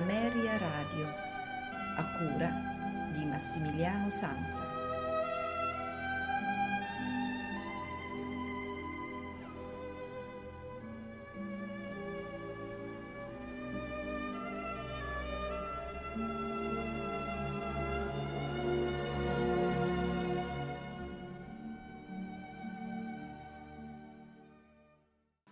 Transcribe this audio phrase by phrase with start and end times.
[0.00, 1.06] Ameria Radio,
[1.96, 2.50] a cura
[3.12, 4.78] di Massimiliano Sanza.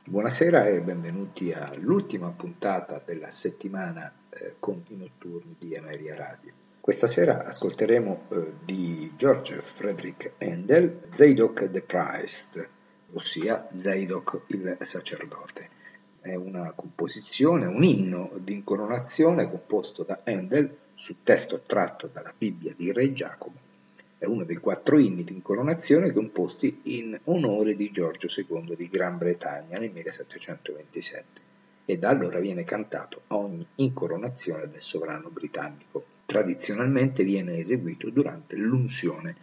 [0.07, 6.53] Buonasera e benvenuti all'ultima puntata della settimana eh, con i notturni di Ameria Radio.
[6.81, 12.69] Questa sera ascolteremo eh, di George Frederick Handel Zadok the Priest,
[13.13, 15.77] ossia Zadok il sacerdote.
[16.21, 22.75] È una composizione, un inno di incoronazione composto da Handel su testo tratto dalla Bibbia
[22.77, 23.67] di Re Giacomo
[24.19, 29.17] è uno dei quattro inni di incoronazione composti in onore di Giorgio II di Gran
[29.17, 31.41] Bretagna nel 1727
[31.91, 36.05] e da allora viene cantato a ogni incoronazione del sovrano britannico.
[36.27, 39.37] Tradizionalmente viene eseguito durante l'unzione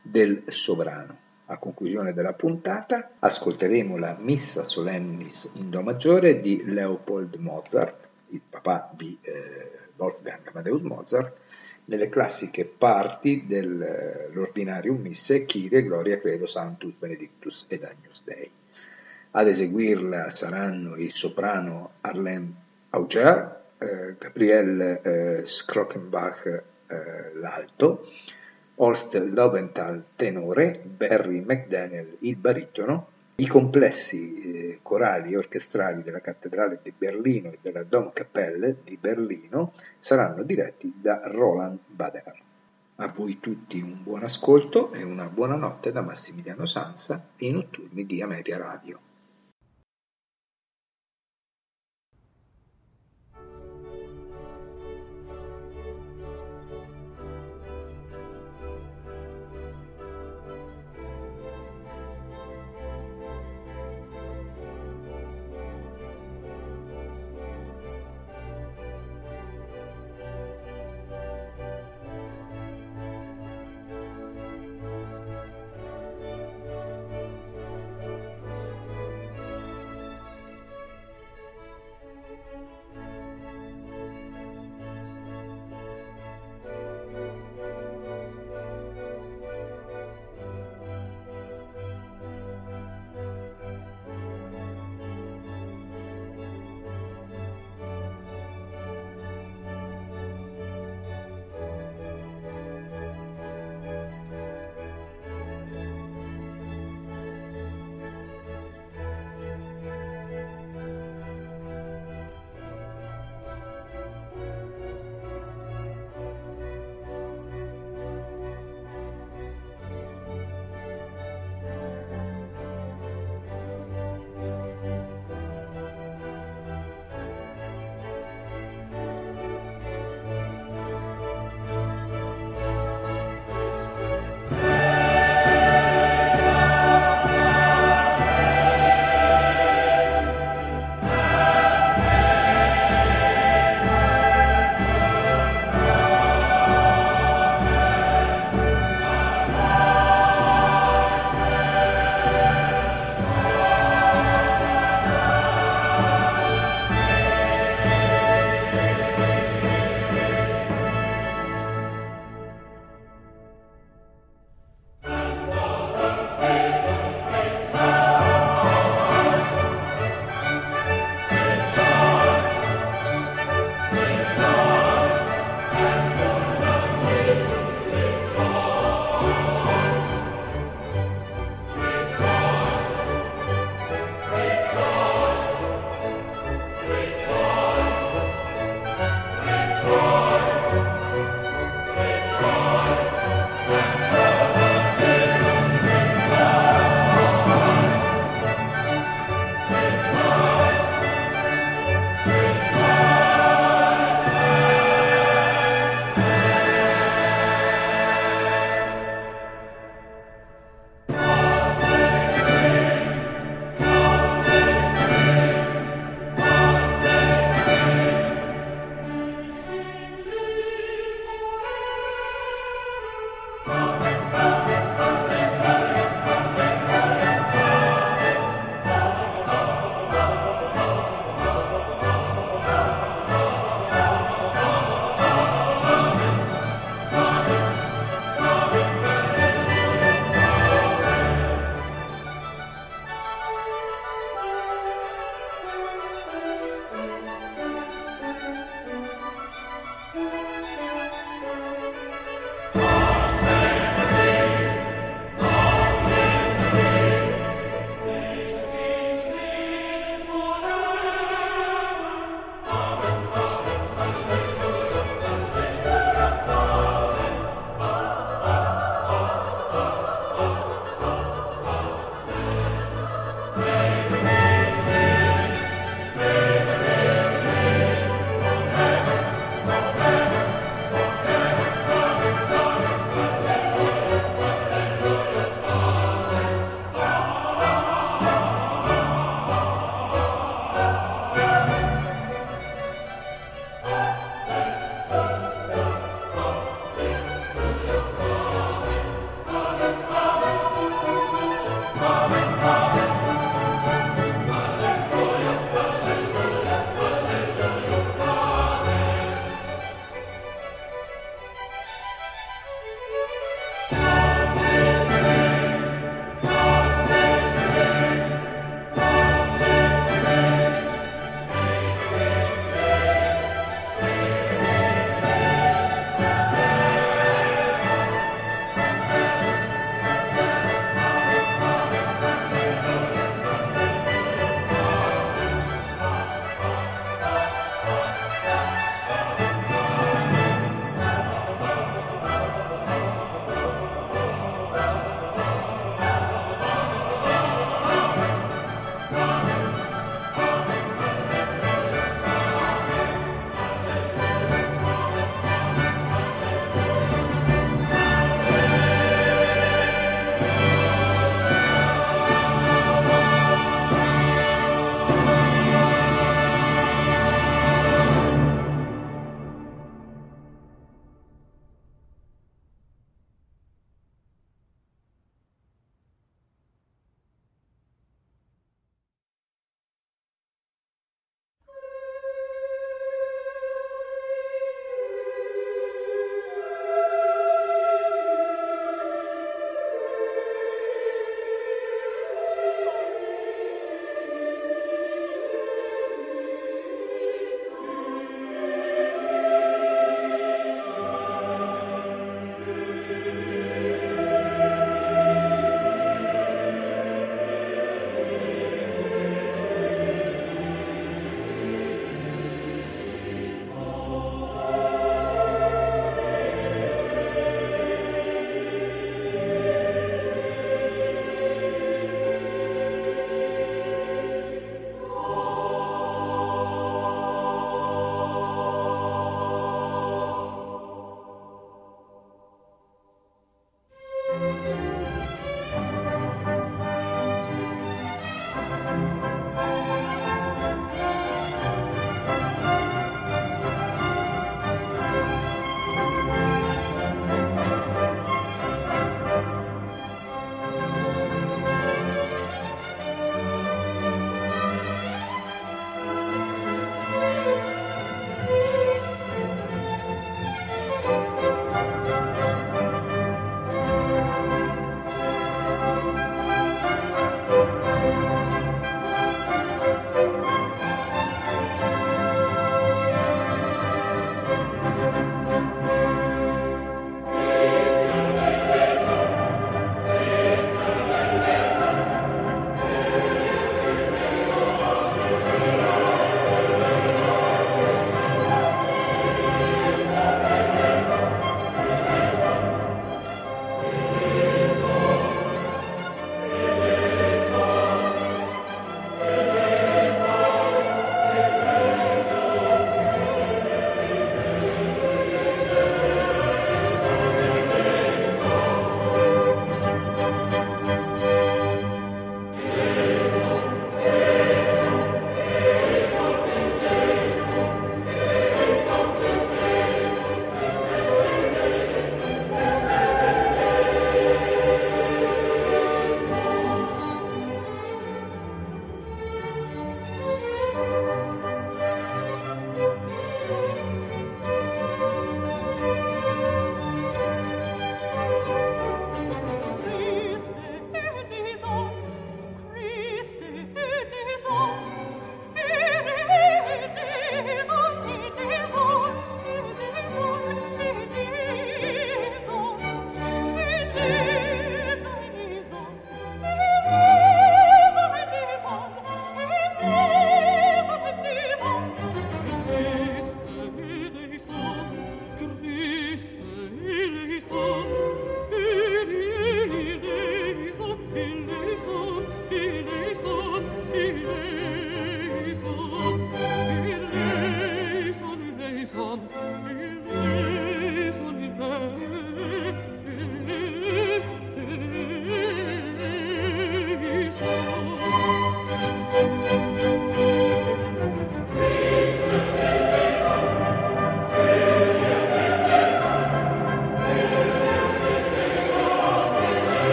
[0.00, 1.18] del sovrano.
[1.44, 8.40] A conclusione della puntata ascolteremo la Missa Solemnis in Do maggiore di Leopold Mozart, il
[8.48, 11.36] papà di eh, Wolfgang Amadeus Mozart,
[11.84, 18.50] nelle classiche parti dell'ordinario misse Kyrie, Gloria, Credo, Sanctus, Benedictus ed Agnus Dei.
[19.38, 22.54] Ad eseguirla saranno il soprano Arlene
[22.88, 26.46] Auger, eh, Gabriele eh, Schrockenbach
[26.86, 28.08] eh, l'alto,
[28.76, 36.78] Horst Lobenthal tenore, Barry McDaniel il baritono, i complessi eh, corali e orchestrali della Cattedrale
[36.82, 42.42] di Berlino e della Domkapelle di Berlino saranno diretti da Roland Bader.
[42.96, 47.52] A voi tutti un buon ascolto e una buona notte da Massimiliano Sansa e i
[47.52, 49.05] notturni di Ameria Radio.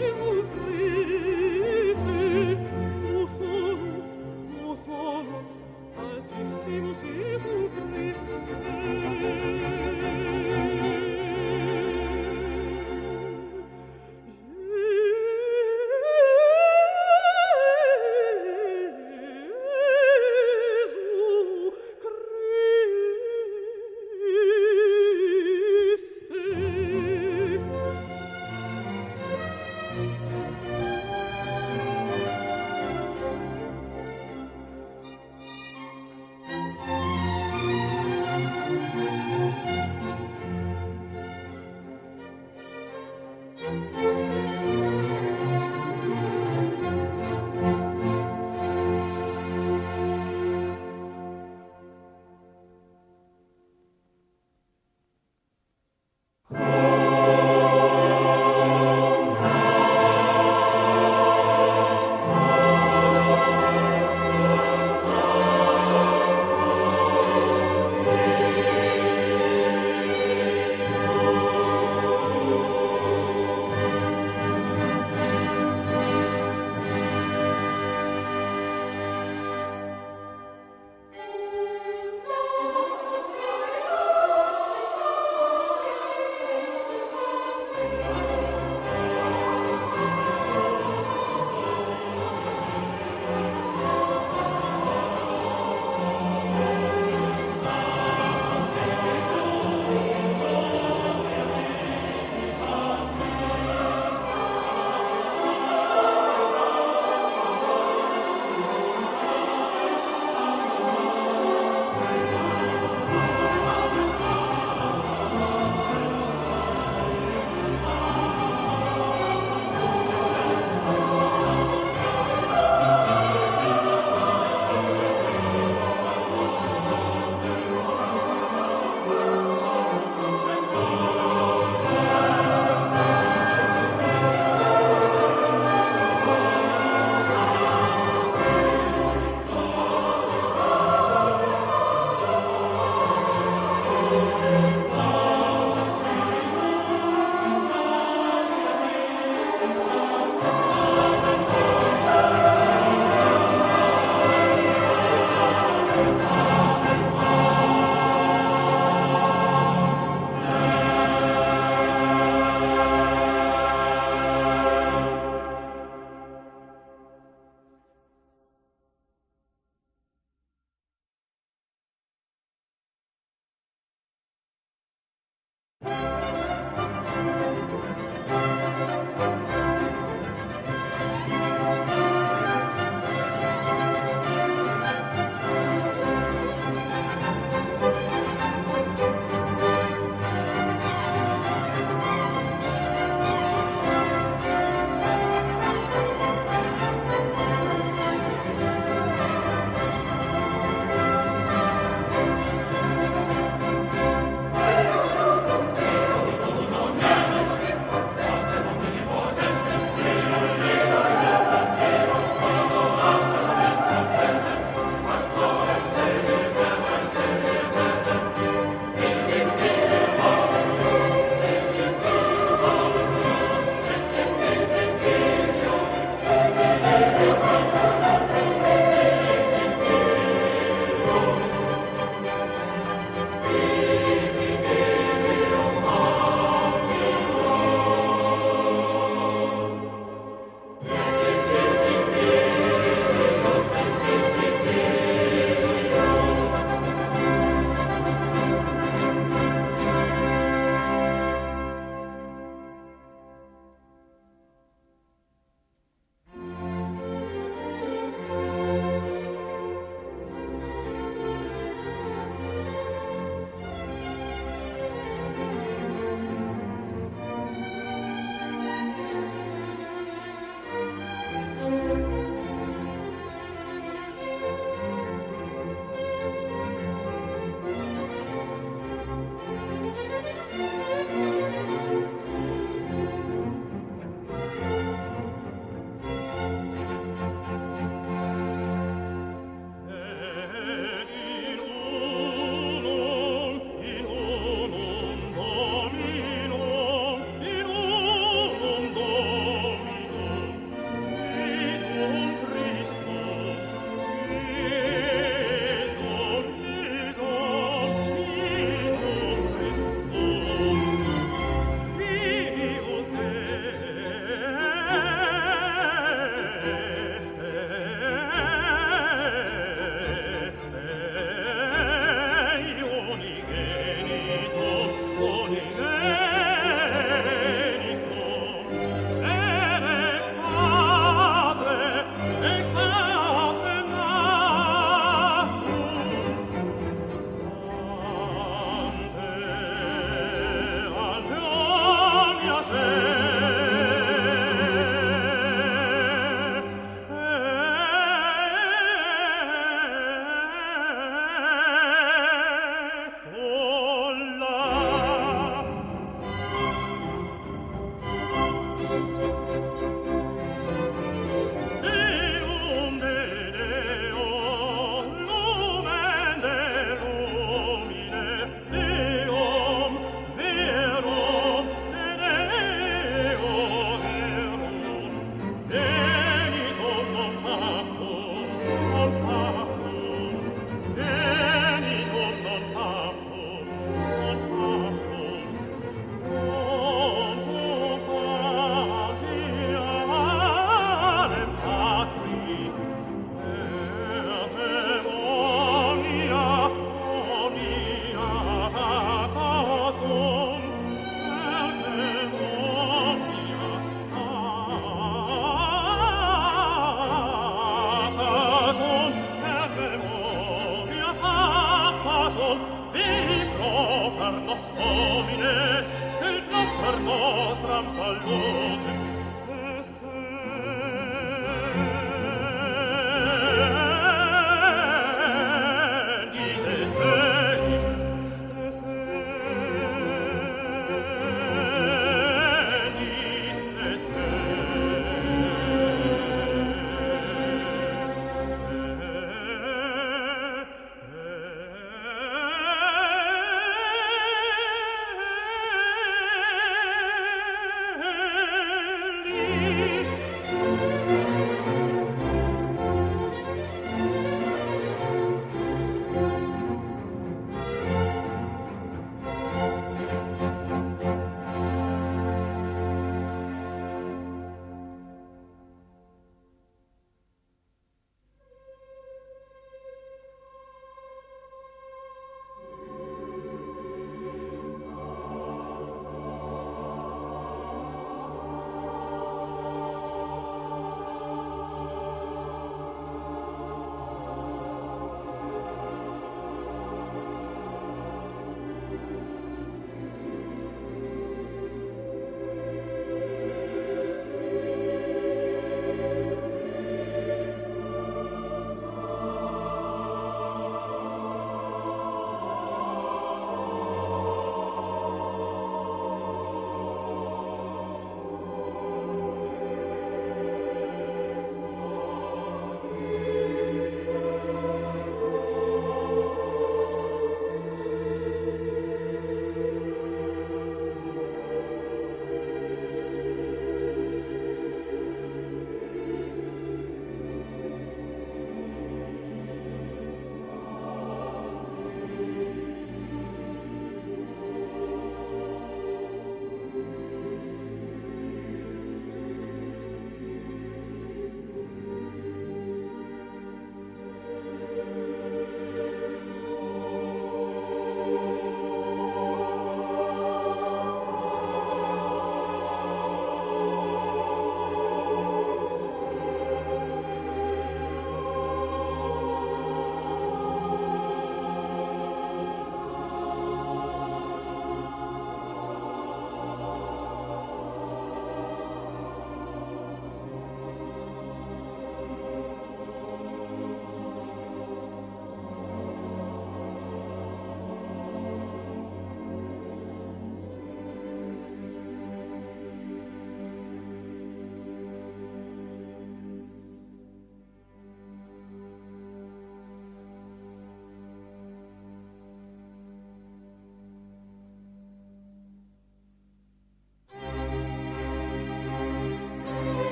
[0.00, 0.31] is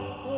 [0.00, 0.37] Oh.